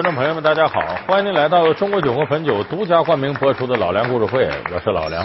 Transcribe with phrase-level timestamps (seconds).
[0.00, 0.80] 观众朋友们，大家好！
[1.06, 5.22] 欢迎您来到中国酒国汾酒独家冠名播出的《老梁故事会》，我是老梁。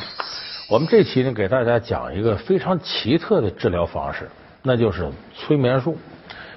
[0.70, 4.30] 我们这期呢，给大家讲一个非常奇特的治疗方式，
[4.64, 5.98] 那就是催眠术。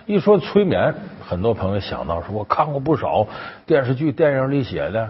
[0.05, 0.93] 一说催眠，
[1.25, 3.25] 很多朋友想到说，我看过不少
[3.65, 5.09] 电视剧、电影里写的，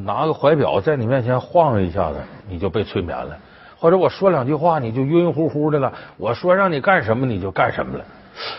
[0.00, 2.18] 拿个怀表在你面前晃一下子，
[2.50, 3.34] 你就被催眠了；
[3.78, 8.04] 或者我说两句话，你就晕乎乎的了；我说让你干什么，你就干什么了。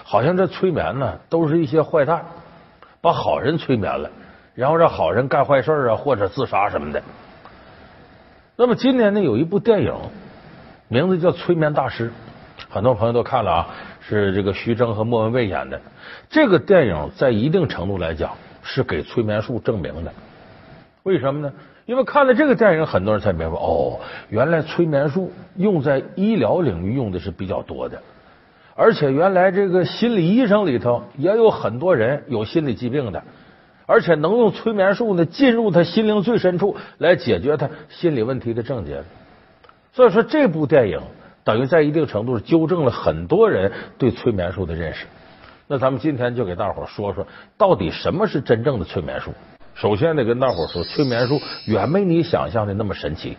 [0.03, 2.25] 好像这催眠呢，都是一些坏蛋
[3.03, 4.09] 把好人催眠了，
[4.55, 7.03] 然后让好人干坏事啊，或者自杀什么的。
[8.55, 9.93] 那么今年呢，有一部电影，
[10.87, 12.09] 名字叫《催眠大师》，
[12.69, 13.67] 很多朋友都看了啊，
[13.99, 15.81] 是这个徐峥和莫文蔚演的。
[16.29, 18.31] 这个电影在一定程度来讲
[18.61, 20.13] 是给催眠术证明的。
[21.03, 21.51] 为什么呢？
[21.85, 28.01] 因为看了这个电影，很多人才明白哦，原来催眠术用在医疗领域用的是比较多的。
[28.75, 33.23] 而且原来这个心理医生里头也有很多人有心理疾病的，
[33.85, 39.03] 而且能用催眠术呢进入他心灵最深处来解决他心理问题的症结。
[39.93, 41.01] 所以说这部电影
[41.43, 45.05] 等于在一定程度上纠正了很多人对催眠术的认识。
[45.67, 49.31] 那咱们今天就给大伙说说到底什么是真正的催眠术。
[49.75, 53.37] 首先得跟大伙说，催眠术远没你想象的那么神奇，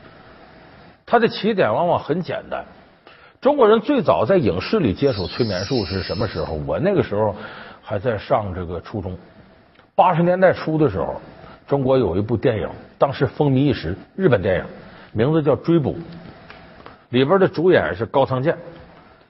[1.06, 2.64] 它的起点往往很简单。
[3.44, 6.54] 中国人最早在影视里接触催眠术是什么时候？
[6.66, 7.36] 我那个时候
[7.82, 9.18] 还在上这个初中，
[9.94, 11.20] 八十年代初的时候，
[11.66, 14.64] 中国有一部电影，当时风靡一时，日本电影，
[15.12, 15.92] 名字叫《追捕》，
[17.10, 18.56] 里边的主演是高仓健。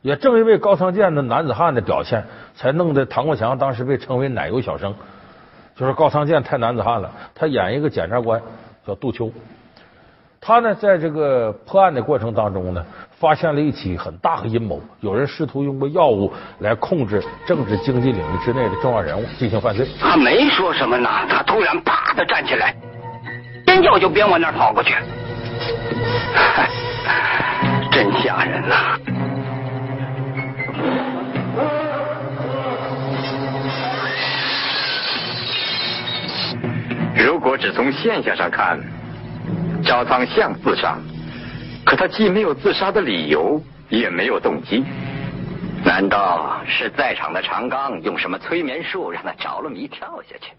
[0.00, 2.22] 也正因为高仓健的男子汉的表现，
[2.54, 4.94] 才弄得唐国强当时被称为“奶油小生”，
[5.74, 7.10] 就是高仓健太男子汉了。
[7.34, 8.40] 他演一个检察官
[8.86, 9.32] 叫杜秋，
[10.40, 12.86] 他呢在这个破案的过程当中呢。
[13.24, 19.88] 发现了一起很大的阴谋，有人试图用过药物来控制政治经济领域之内的重要人物进行犯罪。
[19.98, 22.76] 他没说什么呢，他突然啪的站起来，
[23.64, 24.92] 边叫就边往那儿跑过去，
[27.90, 28.98] 真吓人呐！
[37.16, 38.78] 如果只从现象上看，
[39.82, 40.98] 赵仓像自杀。
[41.94, 44.82] 可他既没有自杀的理由，也没有动机，
[45.84, 50.50] 难道是在场的长刚用什么催眠术让他着了迷跳下去？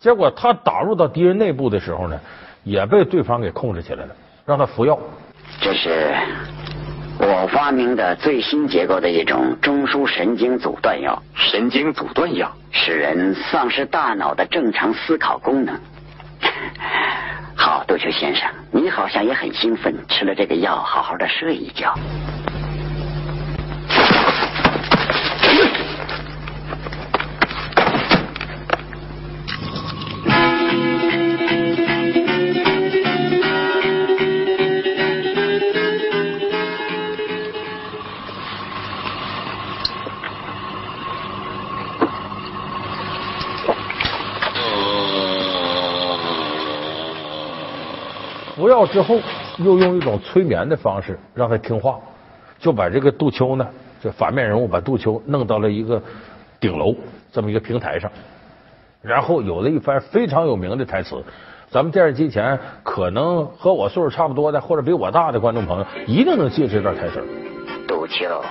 [0.00, 2.18] 结果他打入到敌人内部的时候呢，
[2.64, 4.98] 也被对方给控制起来了，让他服药。
[5.60, 6.12] 这是
[7.20, 15.78] 我发明的最新结构的一种中枢神经阻断药，神经阻断药使人丧失大脑的正常思考功能。
[17.54, 21.94] 好，杜秋先生，你好像也很兴奋，吃了这个药，好好的睡一觉。
[48.88, 49.18] 之后，
[49.58, 51.98] 又用一种催眠的方式让他听话，
[52.58, 53.66] 就把这个杜秋呢，
[54.02, 56.02] 这反面人物把杜秋弄到了一个
[56.58, 56.94] 顶楼
[57.30, 58.10] 这么一个平台上，
[59.02, 61.22] 然后有了一番非常有名的台词。
[61.70, 67.22] 咱们电视机前可能和我岁数差不多的，或者比我大的观众朋友，一定能记住这段台词。
[67.86, 68.42] 杜秋，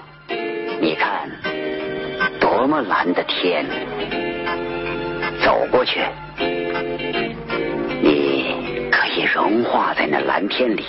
[0.79, 1.27] 你看，
[2.39, 3.65] 多么蓝的天，
[5.43, 6.01] 走过去。
[9.37, 10.83] 融化在那蓝天里，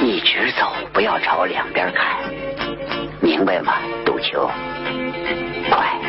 [0.00, 2.22] 一直走，不要朝两边看，
[3.20, 4.50] 明白吗，杜秋？
[5.70, 6.00] 快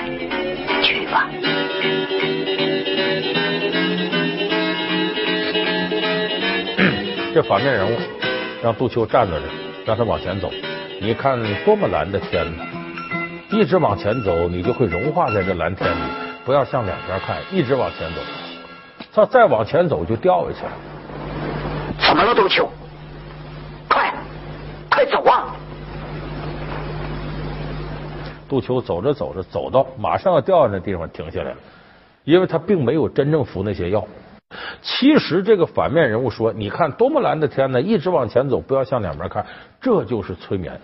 [0.81, 1.27] 去吧。
[7.35, 7.97] 这反面人物
[8.63, 9.43] 让杜秋站在这，
[9.85, 10.49] 让他往前走。
[11.01, 12.65] 你看多么蓝的天呢！
[13.51, 15.97] 一直往前走，你就会融化在这蓝天里。
[16.45, 18.21] 不要向两边看，一直往前走。
[19.13, 20.71] 他再往前走就掉下去了。
[22.09, 22.67] 怎么了，杜秋？
[23.87, 24.11] 快，
[24.89, 25.53] 快走啊！
[28.49, 31.57] 杜秋走着走着，走到马上要掉下来的地方，停下来了，
[32.23, 34.07] 因为他并没有真正服那些药。
[34.81, 39.45] 其实这个反面人物说：“你看多么蓝的天呢，一直往前走，不要向两边看。”
[39.79, 40.81] 这就是催眠。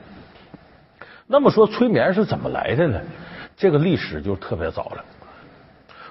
[1.26, 3.02] 那么说，催眠是怎么来的呢？
[3.58, 5.04] 这个历史就特别早了。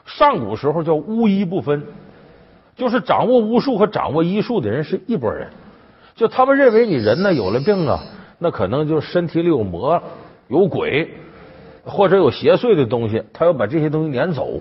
[0.06, 1.86] 上古时候叫巫医不分。
[2.76, 5.48] 就是掌握巫术和掌握医术的人是一拨人，
[6.16, 8.02] 就他们认为你人呢有了病啊，
[8.38, 10.02] 那可能就身体里有魔、
[10.48, 11.08] 有鬼
[11.84, 14.60] 或者有邪祟的东西，他要把这些东西撵走。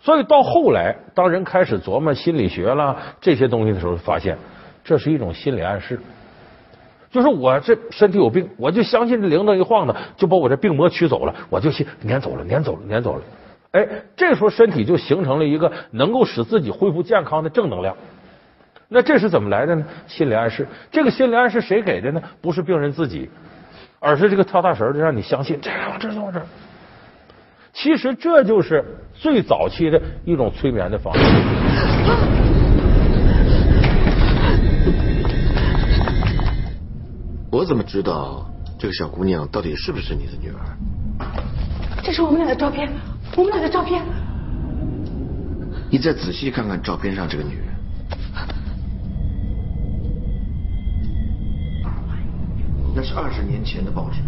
[0.00, 4.36] 所以到后来，当人开始琢磨心理学啦这些东西的时候，发现
[4.84, 5.98] 这是一种心理暗示。
[7.10, 13.22] 就是我这身体有病，我就相信这铃铛一晃呢，就把我这病魔驱走了，我就信撵走了，撵走了，撵走了。
[13.74, 17.96] 哎，这时候身体就形成了一个能够使自己恢复健康的正能量。
[18.86, 19.84] 那这是怎么来的呢？
[20.06, 20.64] 心理暗示。
[20.92, 22.22] 这个心理暗示谁给的呢？
[22.40, 23.28] 不是病人自己，
[23.98, 26.40] 而是这个跳大神的让你相信这样这就这。
[27.72, 31.20] 其实这就是最早期的一种催眠的方式。
[37.50, 38.48] 我怎么知道
[38.78, 40.62] 这个小姑娘到底是不是你的女儿？
[42.04, 42.88] 这是我们俩的照片，
[43.36, 44.02] 我们俩的照片。
[45.90, 47.66] 你再仔细看看照片上这个女人，
[52.94, 54.20] 那是二十年前的报纸。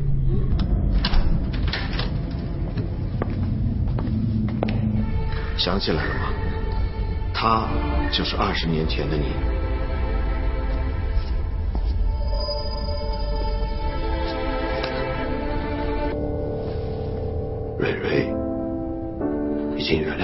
[5.56, 6.29] 想起来了吗？
[7.35, 7.69] 她
[8.12, 9.56] 就是二十年前的你。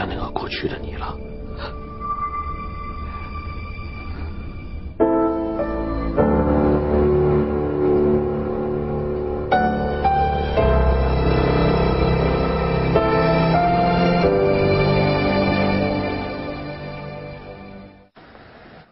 [0.08, 1.16] 那个过去的你了。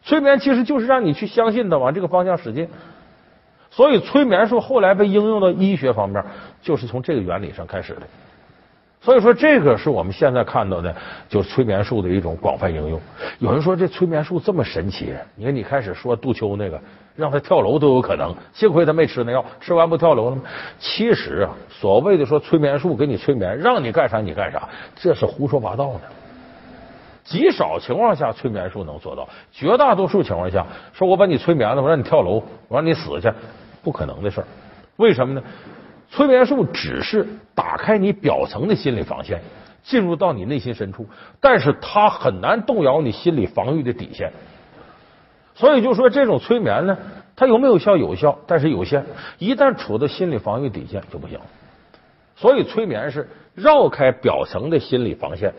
[0.03, 2.69] 催眠其实就是让你去相信的，往这个方向使劲。
[3.71, 6.25] 所以催眠术后来被应用到医学方面，
[6.61, 8.03] 就是从这个原理上开始的。
[9.03, 10.95] 所以说，这个是我们现在看到的，
[11.27, 13.01] 就是催眠术的一种广泛应用。
[13.39, 16.79] 有人说这催眠术这么神奇，你看你开始说杜秋那个，
[17.17, 20.43] 让他跳楼都有可能，幸亏他没吃那药，吃完不跳楼了吗？
[20.79, 26.01] 其实啊，所谓的说催眠术给你催眠，让你干啥你干啥，这是胡说八道呢。
[27.25, 33.33] 极少情况下催眠术能做到，绝大多数情况下，说我把你催眠了，我让你跳楼，我让你死去，
[33.83, 34.47] 不可能的事儿。
[34.97, 35.43] 为什么呢？
[36.11, 39.41] 催眠术只是打开你表层的心理防线，
[39.85, 41.07] 进入到你内心深处，
[41.41, 44.33] 但是它很难动摇你心理防御的底线。
[45.55, 46.99] 所以就说这种催眠呢，
[47.37, 47.97] 它有没有效？
[47.97, 49.05] 有效，但是有限。
[49.39, 51.39] 一旦处到心理防御底线就不行。
[52.35, 55.55] 所以催眠是绕开表层的心理防线，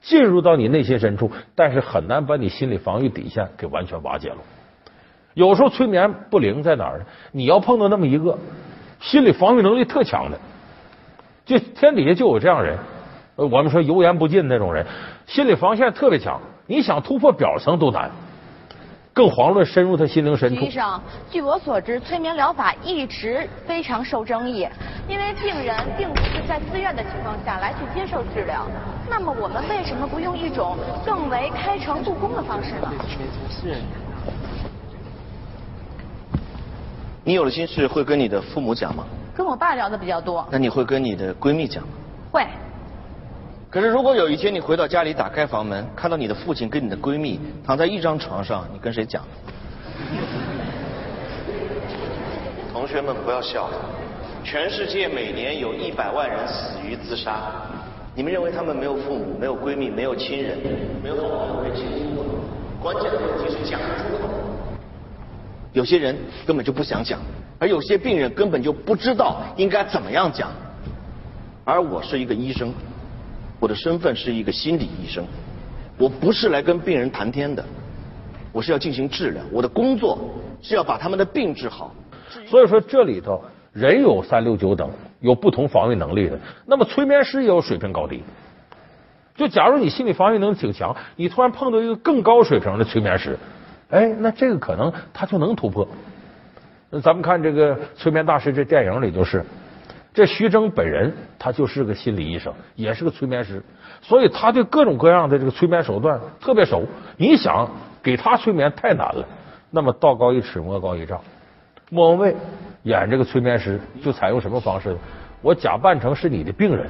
[0.00, 4.38] 进入到你内心深处，但是很难把你心理防御底线给完全瓦解了。
[5.34, 7.04] 有时候催眠不灵在哪儿呢？
[7.32, 8.38] 你要碰到那么一个。
[9.00, 10.38] 心理防御能力特强的，
[11.44, 12.78] 就天底下就有这样人。
[13.36, 14.86] 我们说油盐不进那种人，
[15.26, 18.10] 心理防线特别强，你想突破表层都难，
[19.14, 20.60] 更遑论深入他心灵深处。
[20.62, 21.00] 医生，
[21.30, 24.68] 据我所知，催眠疗法一直非常受争议，
[25.08, 28.66] 因为病人并不是在自愿的情况下来去接受治疗。
[29.08, 30.76] 那么我们为什么不用一种
[31.06, 32.92] 更为开诚布公的方式呢？
[37.30, 39.04] 你有了心事会跟你的父母讲吗？
[39.36, 40.44] 跟我爸聊的比较多。
[40.50, 41.90] 那你会跟你的闺蜜讲吗？
[42.32, 42.44] 会。
[43.70, 49.22] 可是如果有一天你回到家里，打开房门，看到你的父亲跟你的闺蜜躺在一张床上，你跟谁讲？
[52.72, 53.70] 同学们不要笑，
[54.42, 57.52] 全世界每年有一百万人死于自杀。
[58.12, 60.58] 你们认为他们没有父母、没有闺蜜、没有亲人、
[61.00, 62.24] 没有好朋友可以倾诉吗？
[62.82, 63.78] 关键的问题是讲。
[65.72, 67.20] 有些人根本就不想讲，
[67.58, 70.50] 而有些病人根本就不知道应该怎么样讲。
[71.64, 72.72] 而我是一个医生，
[73.60, 75.24] 我的身份是一个心理医生，
[75.96, 77.64] 我不是来跟病人谈天的，
[78.50, 80.18] 我是要进行治疗，我的工作
[80.60, 81.94] 是要把他们的病治好。
[82.46, 83.40] 所以说，这里头
[83.72, 86.36] 人有三六九等，有不同防御能力的，
[86.66, 88.22] 那么催眠师也有水平高低。
[89.36, 93.38] 就假如你心理防御能力挺强，你突然碰到一个更高水平的催眠师。
[93.90, 95.86] 哎，那这个可能他就能突破。
[96.90, 99.44] 那咱们看这个《催眠大师》这电影里就是，
[100.12, 103.62] 这徐峥本人他就是个心理医生，也是个催眠师，
[104.02, 106.84] 所以他对各种各样的这个催眠手段特别熟。
[107.16, 107.68] 你想
[108.02, 109.24] 给他催眠太难了，
[109.70, 111.20] 那么道高一尺，魔高一丈。
[111.90, 112.36] 莫文蔚
[112.84, 114.96] 演这个催眠师就采用什么方式？
[115.42, 116.86] 我假扮成是你的病人，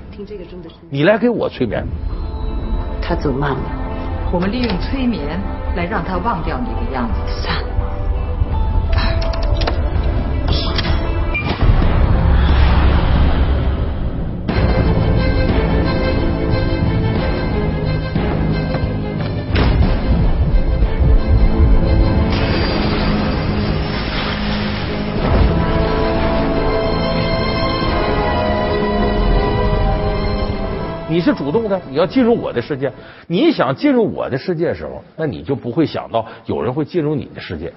[0.91, 1.85] 你来给我催眠。
[3.01, 3.90] 他走慢了。
[4.33, 5.41] 我们利用催眠
[5.75, 7.80] 来让他忘掉你的样子。
[31.21, 32.91] 你是主动的，你要进入我的世界。
[33.27, 37.75] 你想进入我的世界的时候，那你就不会想到有人会进入你的世界，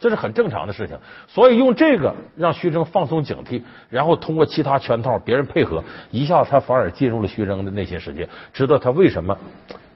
[0.00, 0.96] 这是很正常的事情。
[1.28, 9.38] 所以用这个让徐峥放松警惕，然后通过其他圈套，别人配合，一下他反而进入了徐峥的内心世界，知道他为什么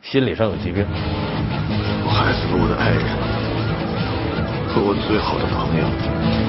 [0.01, 0.87] 心理上有疾病。
[0.87, 3.03] 我害死了我的爱人
[4.69, 6.44] 和我最好的朋友。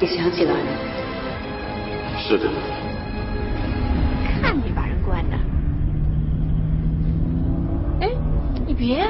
[0.00, 0.60] 你想起来了？
[2.18, 2.48] 是的，
[4.40, 5.36] 看你把人惯的。
[8.00, 8.08] 哎，
[8.66, 9.08] 你别啊！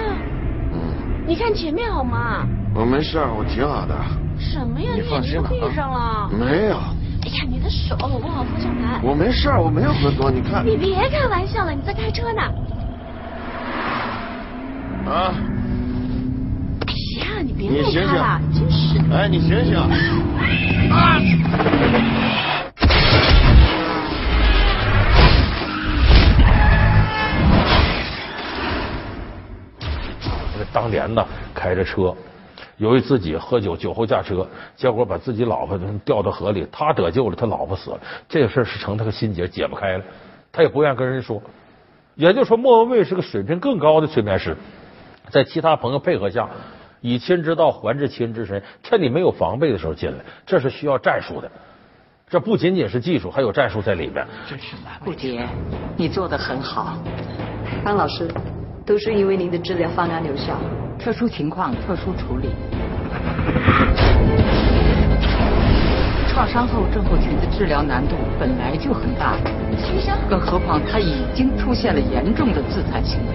[1.27, 2.45] 你看前面好吗？
[2.75, 3.95] 我没事，我挺好的。
[4.39, 4.91] 什么呀？
[4.97, 6.29] 你放心吧眼睛闭上了。
[6.37, 6.77] 没有，
[7.23, 9.01] 哎呀，你的手我好方向盘。
[9.05, 10.67] 我没事，我没有喝多，你看。
[10.67, 12.43] 你别开玩笑了，你在开车呢。
[15.07, 15.35] 啊！
[16.87, 19.17] 哎呀，你别弄他了，真是的。
[19.17, 19.79] 哎，你醒醒！
[30.73, 32.15] 当年呢，开着车，
[32.77, 40.05] 由于自己喝酒酒后驾车，结果把自己老婆掉到河里，他得救了，他老婆死了，这个事儿是成他个心结，解不开了，
[40.53, 41.43] 他也不愿意跟人说。
[42.15, 44.57] 也就是说，莫文蔚是个水平更高的催眠师，
[45.29, 46.49] 在其他朋友配合下，
[47.01, 51.51] 以亲之道还治亲之身，趁你没有防备的时候进来，这是需要战术的。
[52.29, 54.25] 这不仅仅是技术，还有战术在里边。
[55.05, 55.45] 顾杰，
[55.97, 56.97] 你做的很好。
[57.83, 58.29] 方老师，
[58.87, 60.57] 都是因为您的治疗方案有效，
[60.99, 62.51] 特殊情况特殊处理。
[66.29, 69.37] 创伤后症候群的治疗难度本来就很大，
[70.29, 73.35] 更何况他已经出现了严重的自残行为。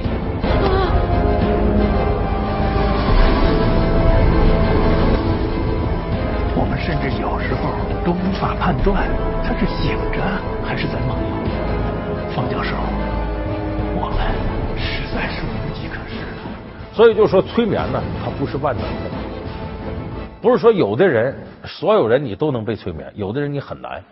[6.86, 7.74] 甚至有时候
[8.06, 9.10] 都无法判断
[9.44, 10.22] 他是醒着
[10.64, 11.26] 还是在梦游。
[12.36, 12.76] 方教授，
[13.96, 14.20] 我们
[14.78, 16.28] 实在是无计可施了。
[16.94, 19.10] 所以就说催眠呢，它不是万能的，
[20.44, 24.04] 不是说有的人所有人你都能被催眠，有的人你很难。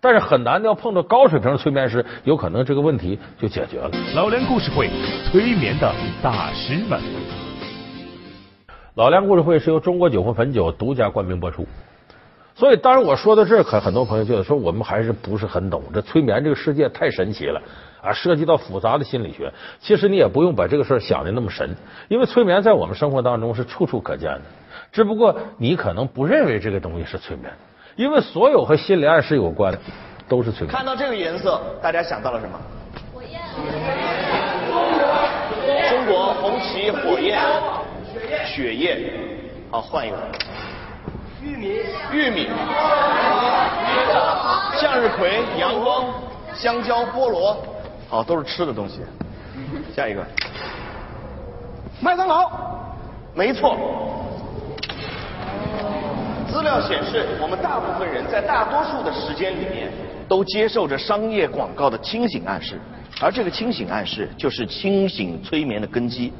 [0.00, 3.90] 但是很难的要碰到高水平的催眠师，有可能这个问题就解决了。
[4.14, 4.88] 老梁故事会，
[5.28, 7.00] 催眠的大师们。
[8.94, 11.66] 老梁故事会是由中国酒魂汾酒独家冠名播出。
[12.62, 17.60] 所以，当然我说到这儿，可很多朋友觉得说我们还是不是很懂这催眠这个世界太神奇了
[18.00, 19.52] 啊，涉及到复杂的心理学。
[19.80, 21.74] 其实你也不用把这个事儿想的那么神，
[22.06, 24.42] 因为催眠在我们生活当中是处处可见的。
[24.92, 27.52] 只不过你可能不认为这个东西是催眠，
[27.96, 29.78] 因为所有和心理暗示有关的
[30.28, 30.72] 都是催眠。
[30.72, 32.60] 看到这个颜色，大家想到了什么？
[33.12, 33.40] 火焰。
[35.90, 37.42] 中国红旗火焰，
[38.46, 39.10] 血液。
[39.68, 40.16] 好，换一个。
[41.42, 41.80] 玉米。
[42.12, 42.48] 玉米。
[44.76, 46.06] 向日葵、阳光、
[46.54, 47.56] 香蕉、菠萝。
[48.08, 49.00] 好，都是吃的东西。
[49.94, 50.24] 下一个。
[52.00, 52.50] 麦当劳。
[53.34, 53.76] 没错。
[56.50, 59.90] 资料显示，我们大部分人在大多数的时间里面
[60.28, 62.78] 都接受着商业广告的清醒暗示，
[63.20, 66.32] 而这个清醒暗示就是清醒催眠的根基。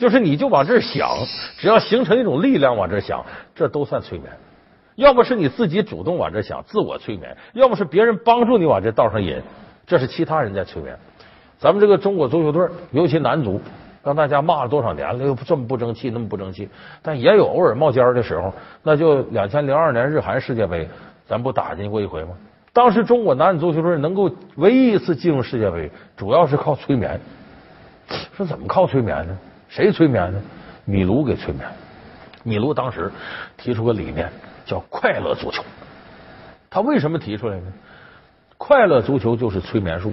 [0.00, 1.10] 就是你就往这儿想，
[1.58, 3.22] 只要形成一种力量往这儿想，
[3.54, 4.32] 这都算催眠。
[4.96, 9.42] 要么是你自己主动往这想，自我催眠；要么是别人帮助你往这道上引，
[9.86, 10.98] 这是其他人在催眠。
[11.58, 13.60] 咱们这个中国足球队，尤其男足。
[14.02, 16.66] 让大家骂了多少年了，又这么不争气，那么不争气，
[17.02, 18.50] 但也有偶尔冒尖的时候。
[18.82, 20.88] 那就两千零二年日韩世界杯，
[21.26, 22.30] 咱不打进过一回吗？
[22.72, 27.20] 当时中国男子足球队能够唯一一次进入世界杯，主要是靠催眠。
[28.34, 29.38] 说怎么靠催眠呢？
[29.70, 30.42] 谁催眠呢？
[30.84, 31.66] 米卢给催眠。
[32.42, 33.10] 米卢当时
[33.56, 34.30] 提出个理念，
[34.66, 35.62] 叫快乐足球。
[36.68, 37.72] 他为什么提出来呢？
[38.58, 40.12] 快乐足球就是催眠术，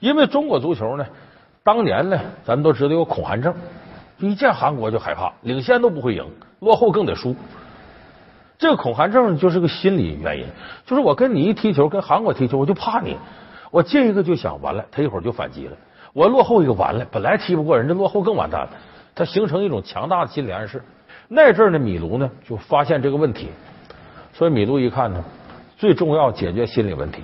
[0.00, 1.04] 因为中国足球呢。
[1.64, 3.52] 当年呢，咱们都知道有恐韩症，
[4.18, 6.24] 一见韩国就害怕，领先都不会赢，
[6.60, 7.34] 落后更得输。
[8.56, 10.46] 这个恐韩症就是个心理原因，
[10.86, 13.16] 就是我跟你一踢球，跟韩国踢球，我就怕你，
[13.72, 15.76] 我进一个就想完了，他一会儿就反击了，
[16.16, 18.70] 我落后一个完了，本来踢不过人，这落后更完蛋了，
[19.14, 20.82] 它形成一种强大的心理暗示。
[21.28, 23.50] 那阵儿呢，米卢呢就发现这个问题，
[24.32, 25.22] 所以米卢一看呢，
[25.76, 27.20] 最重要解决心理问题，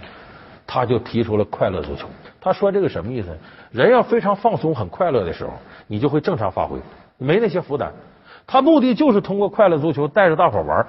[0.67, 2.07] 他就提出了快乐足球。
[2.39, 3.35] 他说这个什么意思？
[3.71, 5.55] 人要非常放松、很快乐的时候，
[5.87, 6.77] 你就会正常发挥，
[7.17, 7.91] 没那些负担。
[8.47, 10.87] 他目的就是通过快乐足球带着大伙玩，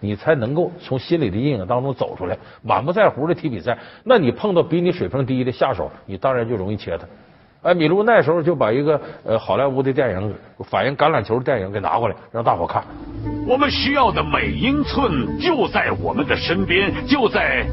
[0.00, 2.36] 你才能够从心理的阴影当中走出来。
[2.62, 7.06] 满不在乎的踢比赛，那你碰到比你水平低的下手，你当然就容易切他。
[7.64, 10.34] 哎，米卢那时候就把一个呃好莱坞的电影
[10.68, 12.84] 反映橄榄球的电影给拿过来，让大伙看。
[13.48, 17.64] 我们需要的每英寸就在我们的身边，就在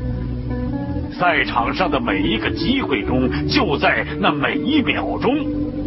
[1.11, 5.35] 赛场上的每一个机会中，就在那每一秒钟。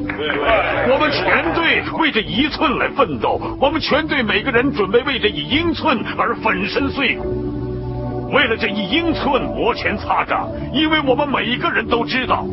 [0.07, 8.31] 我们全队为这一寸来奋斗，我们全队每个人准备为这一英寸而粉身碎骨。
[8.35, 12.45] 为了这一英寸摩拳擦掌，因为我们每一个人都知道，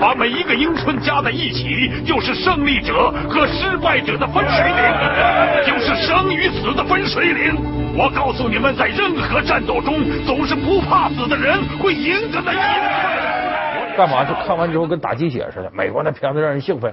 [0.00, 7.54] 把每一个英寸加在一起，就是胜利者和失败者的分水岭，就是生与死的分水岭。
[7.96, 13.96] 我告诉你们，在任何战斗中，总是不怕死的人会赢得那一寸。
[13.96, 14.24] 干嘛？
[14.24, 15.70] 就看完之后跟打鸡血似的。
[15.74, 16.92] 美国那片子让人兴奋，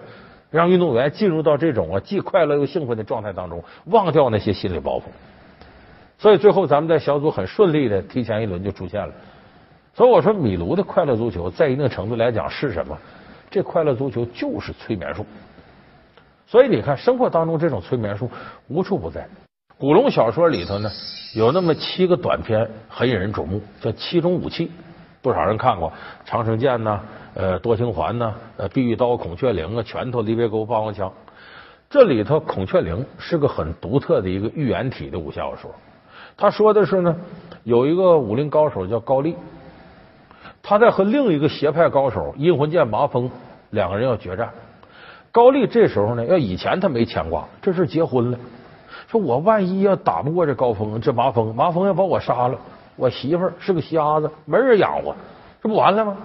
[0.52, 5.04] 让运动员进入到这种啊既快乐又兴奋的状态当中，忘掉那些心理包袱。
[6.18, 9.14] 所以最后咱们在小组很顺利的提前一轮就出现了。
[10.00, 12.98] 所以我说米卢的快乐足球在一定程度来讲是什么？
[13.52, 15.26] 这快乐足球就是催眠术。
[16.48, 18.32] 所以你看生活当中这种催眠术
[18.70, 19.28] 无处不在。
[19.78, 20.90] 古龙小说里头呢
[21.36, 24.72] 有那么七个短篇很引人瞩目，叫七种武器，
[25.22, 25.92] 不少人看过
[26.24, 27.02] 长生剑呐、
[27.34, 31.12] 呃多情环呐、呃碧玉刀、孔雀翎啊、拳头、离别钩、霸王枪。
[31.90, 35.70] 这里头孔雀翎是个很独特的一个寓言体的武侠小说。
[36.38, 37.14] 他说的是呢，
[37.66, 39.36] 有一个武林高手叫高丽，
[40.70, 43.28] 他在和另一个邪派高手阴魂剑麻风
[43.72, 44.48] 两个人要决战。
[45.32, 48.38] 高丽这时候呢，要以前他没牵挂，这是结婚了，
[49.08, 52.56] 说我万一要打不过这高峰，这麻风，麻风要把我杀了，
[52.98, 55.16] 我媳妇是个瞎子，没人养活，
[55.60, 56.16] 这不完了吗？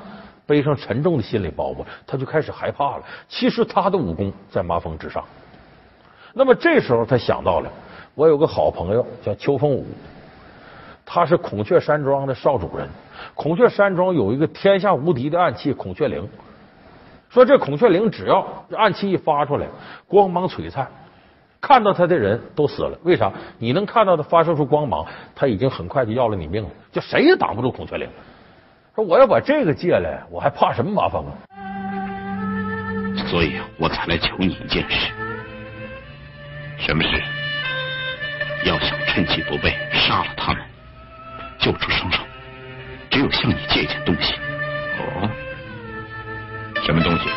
[0.44, 3.02] 背上沉重的心理包袱，他就开始害怕了。
[3.26, 5.24] 其实他的武功在麻风之上。
[6.34, 7.70] 那么这时候他想到了。
[8.14, 9.86] 我有个好朋友叫邱凤武，
[11.06, 12.88] 他是孔雀山庄的少主人。
[13.34, 16.28] 孔雀山庄有一个天下无敌的暗器孔雀翎，
[17.30, 19.66] 说这孔雀翎只要暗器一发出来，
[20.06, 20.86] 光芒璀璨，
[21.60, 22.98] 看到他的人都死了。
[23.02, 23.32] 为啥？
[23.58, 28.08] 你能看到他发射出光芒，他已经很快就要了你命了，就谁也挡不住孔雀翎。
[28.94, 31.32] 说我要把这个借来，我还怕什么麻烦啊？
[33.26, 35.12] 所以我才来求你一件事，
[36.78, 37.22] 什么事？
[38.64, 40.62] 要想趁其不备杀了他们，
[41.64, 42.22] 救出生生，
[43.10, 44.34] 只有向你借一件东西。
[44.98, 45.30] 哦，
[46.84, 47.30] 什么东西？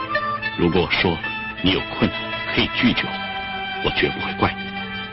[0.58, 1.18] 如果我说
[1.62, 2.20] 你有困难
[2.54, 4.68] 可以拒绝我，我绝不会怪你。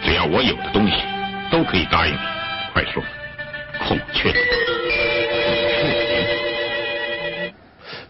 [0.05, 1.01] 只要我有的东西，
[1.49, 2.19] 都可以答应你。
[2.73, 3.01] 快说，
[3.87, 4.41] 孔雀翎。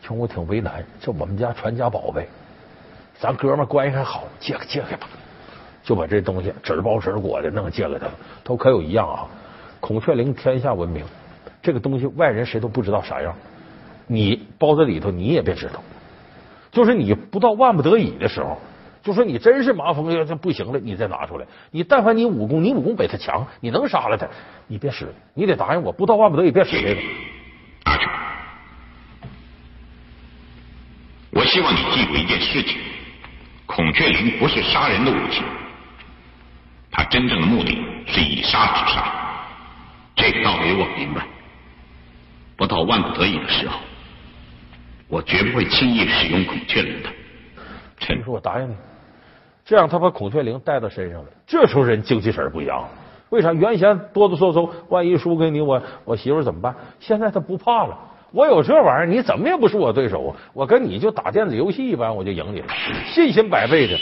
[0.00, 2.26] 穷我挺为难，这我们家传家宝贝，
[3.18, 5.06] 咱哥们关系还好，借借给吧。
[5.82, 8.12] 就把这东西纸包纸裹的弄借给他了。
[8.42, 9.28] 他可有一样啊，
[9.84, 11.04] 孔雀翎天下闻名，
[11.60, 13.34] 这个东西外人谁都不知道啥样，
[14.06, 15.82] 你包在里头你也别知道。
[16.72, 18.58] 就是你不到万不得已的时候，
[19.02, 21.44] 就说你真是麻风要这不行了，你再拿出来。
[21.70, 24.26] 你但凡你武功，你武功比他强，你能杀了他，
[24.68, 27.02] 你别使，你得答应我，不到万不得已别使这个。
[27.84, 28.08] 拿去。
[31.30, 32.78] 我希望你记住一件事情：
[33.66, 35.42] 孔雀翎不是杀人的武器。
[36.90, 39.23] 它真正的目的是以杀止杀，
[40.16, 41.26] 这个道理我明白。
[42.56, 43.78] 不到万不得已的时候，
[45.08, 47.10] 我绝不会轻易使用孔雀翎的。
[47.98, 48.74] 陈说：“我答应你。”
[49.66, 51.28] 这样，他把孔雀翎带到身上了。
[51.46, 52.88] 这时候人精气神不一样了，
[53.30, 53.52] 为啥？
[53.52, 56.74] 原先哆哆嗦嗦，万一输给你，我我媳妇怎么办？
[57.00, 57.98] 现在他不怕了。
[58.30, 60.36] 我有这玩意儿，你怎么也不是我对手啊！
[60.52, 62.66] 我跟你就打电子游戏一般，我就赢你了，
[63.06, 63.98] 信心百倍的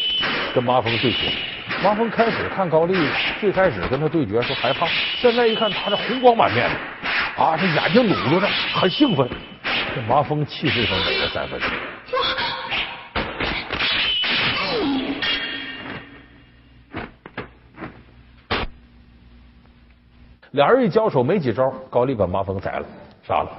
[0.55, 1.29] 跟麻风对决。
[1.83, 2.95] 麻风开始看高丽，
[3.41, 9.29] 最开始跟他对决时害怕，现在一看他这红光满面的，啊，这眼睛努着呢，很兴奋。
[9.93, 11.61] 这麻风气势上给了三分。
[20.53, 22.87] 俩人一交手没几招，高丽把麻风宰了，
[23.27, 23.51] 杀了，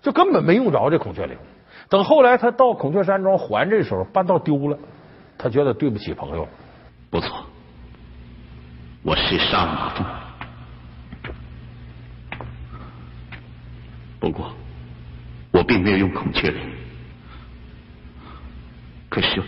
[0.00, 1.36] 就根本没用着这孔雀翎。
[1.90, 4.78] 等后来他到孔雀山庄还这时候，半道丢了，
[5.36, 6.48] 他觉得对不起朋友。
[7.08, 7.46] 不错，
[9.02, 10.04] 我是杀马蜂，
[14.20, 14.54] 不过
[15.52, 16.58] 我并没有用孔雀翎。
[19.08, 19.42] 可是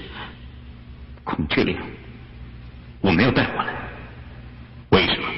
[1.24, 1.76] 孔雀翎
[3.02, 3.74] 我没有带回来，
[4.90, 5.28] 为什么？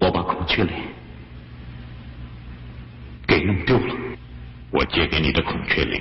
[0.00, 0.72] 我把孔雀翎
[3.28, 3.94] 给弄丢了。
[4.72, 6.00] 我借给你的孔雀翎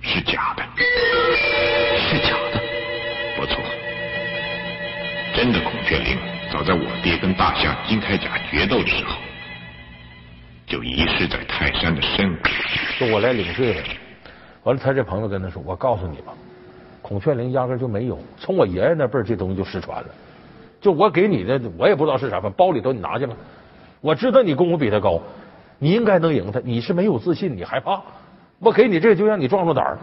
[0.00, 0.62] 是假的，
[1.98, 2.60] 是假的，
[3.36, 3.62] 不错。
[5.34, 6.18] 真的孔雀翎，
[6.52, 9.16] 早在我爹跟大象金铠甲决斗的时候，
[10.66, 12.50] 就遗失在泰山的深处。
[12.98, 13.82] 说我来领罪了。
[14.64, 16.32] 完了，他这朋友跟他说：“我告诉你吧，
[17.00, 20.08] 孔雀翎压根就没有，从我爷爷那辈儿这东西就失传了。
[20.80, 23.36] 就我给你的，我也不知道是啥，包里头你拿去了。
[24.00, 25.20] 我知道你功夫比他高，
[25.82, 26.60] 你应该能赢他。
[26.60, 28.00] 你是没有自信，你害怕。
[28.60, 29.98] 我给你这个，就让你壮壮胆儿。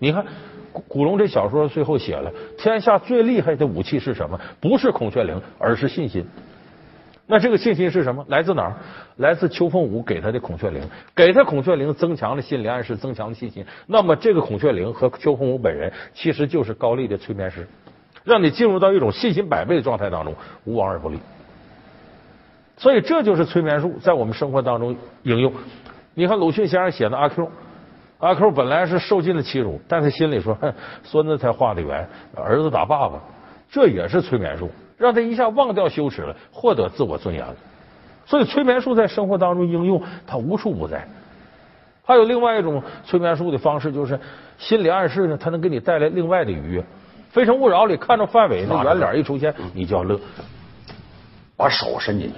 [0.00, 0.26] 你看
[0.72, 4.40] 古古龙这小说最后写了，天下最厉害的武器是什么？
[4.60, 6.26] 不是孔雀翎，而是信心。
[7.28, 8.24] 那这个信心是什么？
[8.26, 8.74] 来自哪儿？
[9.18, 10.80] 来自邱凤武给他的孔雀翎，
[11.14, 13.64] 给他孔雀翎增强了心理暗示，增强了信心。
[13.86, 17.64] 那么这个孔雀翎和邱凤武本人其实就是高丽的催眠师，
[18.24, 21.20] 让你进入到一种信心百倍的状态当中，无往而不利。
[22.80, 25.52] 所以这就是催眠术在我们生活当中应用。
[26.14, 27.46] 你看鲁迅先生写的阿 Q，
[28.18, 30.56] 阿 Q 本来是受尽了欺辱，但他心里说
[31.04, 33.20] ：“孙子才画的圆，儿子打爸爸。”
[33.70, 34.70] 这也是催眠术。
[34.96, 37.54] 让他一下忘掉羞耻了，获得自我尊严了。
[38.24, 41.06] 所以催眠术在生活当中应用，它无处不在。
[42.02, 44.18] 还有另外一种催眠术的方式，就是
[44.56, 46.80] 心理暗示呢，它能给你带来另外的愉悦。
[47.30, 50.18] 《非诚勿扰》里看着范伟那圆脸一出现，你就要乐。
[51.56, 52.34] 把手伸进去，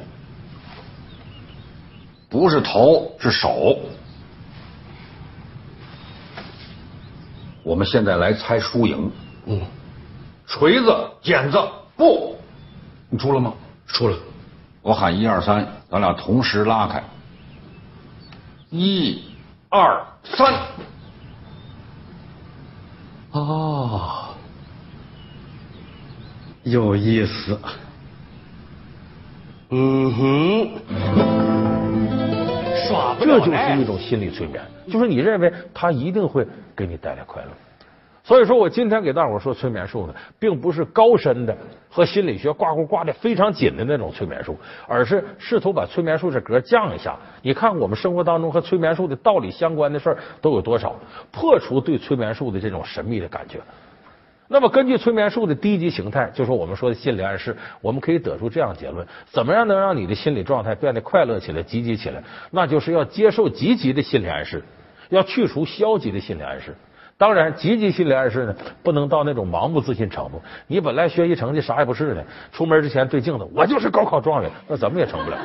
[2.32, 3.78] 不是头是手。
[7.62, 9.12] 我们现在来猜输赢。
[9.44, 9.60] 嗯，
[10.46, 11.58] 锤子、剪子、
[11.94, 12.36] 布。
[13.10, 13.52] 你出了吗？
[13.86, 14.16] 出了。
[14.80, 17.04] 我喊一二三，咱俩同时拉开。
[18.70, 19.22] 一、
[19.68, 20.54] 二、三。
[23.32, 24.34] 哦，
[26.62, 27.60] 有意思。
[29.70, 30.70] 嗯哼，
[32.92, 33.40] 耍不了。
[33.40, 37.48] 这就是一种心理催眠，就是你认为他一定会给你带来快乐。
[38.24, 41.56] 所以说我今天给大伙说催眠术呢，并不是高深的
[41.90, 47.16] 和心理学挂钩挂的非常紧的那种催眠术，而是试图把催眠术这格降一下。
[47.42, 50.94] 你看我们生活当中和催眠术的道理相关的事儿都有多少？
[51.32, 53.58] 破除对催眠术的这种神秘的感觉。
[54.52, 62.22] 那么根据催眠术的低级形态，就是我们说的心理暗示，我们可以得出这样结论：怎么样能让你的心理状态变得快乐起来、积极起来？
[62.50, 64.62] 那就是要接受积极的心理暗示，
[65.08, 66.76] 要去除消极的心理暗示。
[67.16, 70.42] 当然，积极心理暗示呢，不能到那种盲目自信程度。
[70.66, 75.38] 你本来学习成绩啥也不是的，出门之前对镜子，我就是高考状元，那怎么也成不了。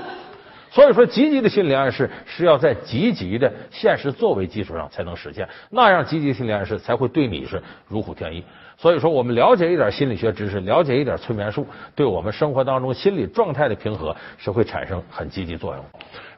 [0.70, 8.44] 所以说，积极的心理暗示是要在积极的现实作为基础上才能实现，那样积极心理暗示才会对你是如虎添翼。
[8.78, 15.84] 所以说，我们了解一点心理学知识，了解一点催眠术，对我们生活当中心理状态的平和是会产生很积极作用。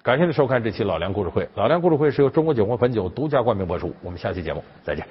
[0.02, 3.93] 感谢您收看这期老梁故事会，老梁故事会是由中国酒国汾酒独家冠名播出。
[4.02, 5.06] 我们下期节目再见。